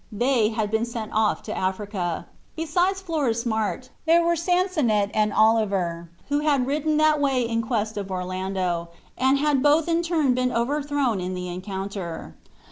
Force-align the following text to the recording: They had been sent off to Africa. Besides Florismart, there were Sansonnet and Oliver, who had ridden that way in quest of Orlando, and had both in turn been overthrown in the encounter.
They 0.11 0.49
had 0.49 0.71
been 0.71 0.83
sent 0.85 1.13
off 1.13 1.43
to 1.43 1.55
Africa. 1.55 2.25
Besides 2.55 3.03
Florismart, 3.03 3.89
there 4.07 4.25
were 4.25 4.35
Sansonnet 4.35 5.11
and 5.13 5.31
Oliver, 5.31 6.09
who 6.29 6.39
had 6.39 6.65
ridden 6.65 6.97
that 6.97 7.21
way 7.21 7.47
in 7.47 7.61
quest 7.61 7.97
of 7.97 8.09
Orlando, 8.09 8.89
and 9.15 9.37
had 9.37 9.61
both 9.61 9.87
in 9.87 10.01
turn 10.01 10.33
been 10.33 10.51
overthrown 10.51 11.21
in 11.21 11.35
the 11.35 11.47
encounter. 11.49 12.35